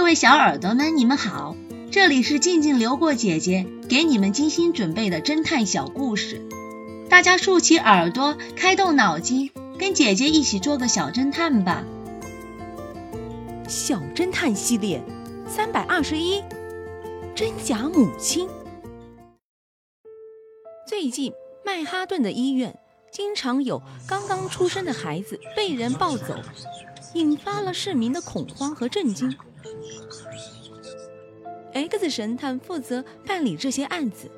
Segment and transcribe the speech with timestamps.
[0.00, 1.54] 各位小耳朵们，你们好，
[1.92, 6.40] 这里是静静流过姐姐给你们精心准备的侦探小故事，
[7.10, 11.84] 大家竖起耳朵，开动脑筋，跟姐姐一起做个小侦探吧。
[13.68, 15.02] 小侦探系列
[15.46, 16.42] 三百二十一，
[17.34, 18.48] 真假母亲。
[20.88, 21.30] 最近
[21.62, 22.78] 曼哈顿的医院
[23.12, 26.34] 经常有刚刚出生的孩子被人抱走，
[27.12, 29.36] 引发了市民的恐慌和震惊。
[31.72, 34.30] X 神探负责办理这些案子。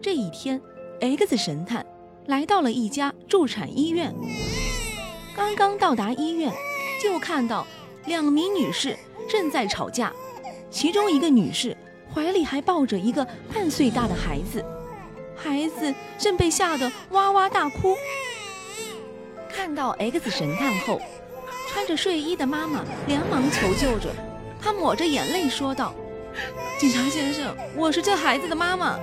[0.00, 0.60] 这一天
[1.00, 1.86] ，X 神探
[2.26, 4.14] 来到了一家助产医院。
[5.34, 6.52] 刚刚到达医院，
[7.02, 7.66] 就看到
[8.06, 8.96] 两名女士
[9.28, 10.12] 正在吵架，
[10.70, 11.76] 其中一个女士
[12.12, 14.64] 怀里还抱着一个半岁大的孩子，
[15.36, 17.94] 孩子正被吓得哇哇大哭。
[19.48, 21.00] 看到 X 神探后，
[21.68, 24.10] 穿着睡衣的妈妈连忙求救着，
[24.62, 25.92] 他抹着眼泪说道。
[26.78, 28.98] 警察先生，我是这孩子的妈妈，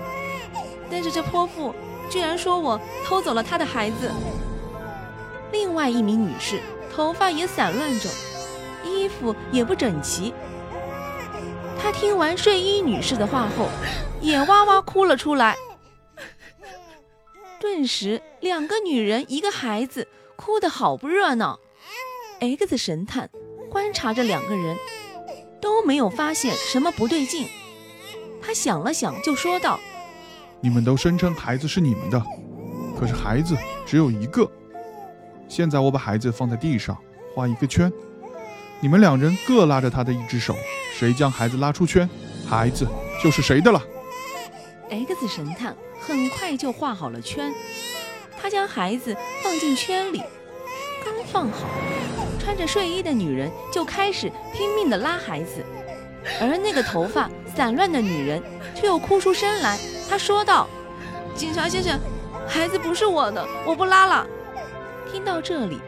[0.89, 1.75] 但是这泼妇
[2.09, 4.11] 居然说我偷走了她的孩子。
[5.51, 6.59] 另外一名女士
[6.93, 8.09] 头发也散乱着，
[8.83, 10.33] 衣服也不整齐。
[11.81, 13.67] 她听完睡衣女士的话后，
[14.21, 15.55] 也哇哇哭了出来。
[17.59, 21.59] 顿时，两个女人一个孩子哭得好不热闹。
[22.39, 23.29] X 神探
[23.69, 24.77] 观察着两个人，
[25.61, 27.47] 都没有发现什么不对劲。
[28.41, 29.79] 他想了想，就说道
[30.61, 32.23] ：“你们都声称孩子是你们的，
[32.99, 34.49] 可是孩子只有一个。
[35.47, 36.97] 现在我把孩子放在地上，
[37.35, 37.91] 画一个圈，
[38.79, 40.55] 你们两人各拉着他的一只手，
[40.97, 42.09] 谁将孩子拉出圈，
[42.47, 42.87] 孩子
[43.21, 43.81] 就是谁的了。
[44.89, 47.53] ”X 神探很快就画好了圈，
[48.41, 50.23] 他将孩子放进圈里，
[51.03, 51.67] 刚放好，
[52.39, 55.63] 穿着睡衣的女人就开始拼命地拉孩子。
[56.41, 58.41] 而那个头发散乱的女人
[58.75, 59.79] 却又哭出声来。
[60.09, 60.67] 她说道
[61.33, 61.99] ：“警察先生，
[62.47, 64.27] 孩子不是我的，我不拉了。”
[65.11, 65.79] 听到这里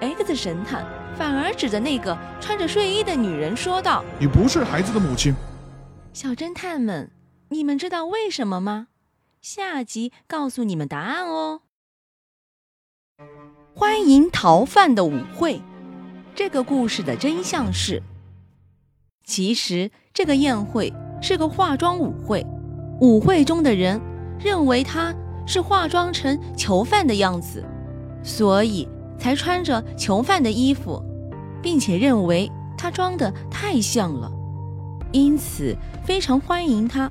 [0.00, 0.86] ，X 神探
[1.18, 5.34] 反而指着那个穿着睡衣的女人说道：“你不是孩子的母亲。”
[6.14, 7.10] 小侦探们，
[7.48, 8.88] 你们知道为什么吗？
[9.40, 11.62] 下集告诉你们答案哦。
[13.82, 15.60] 欢迎逃犯的舞会。
[16.36, 18.00] 这个故事的真相是。
[19.24, 22.46] 其实这个宴会是个化妆舞会，
[23.00, 24.00] 舞会中的人
[24.38, 25.12] 认为他
[25.48, 27.64] 是化妆成囚犯的样子，
[28.22, 28.88] 所以
[29.18, 31.02] 才穿着囚犯的衣服，
[31.60, 32.48] 并且认为
[32.78, 34.30] 他装的太像了，
[35.10, 37.10] 因此非常欢迎他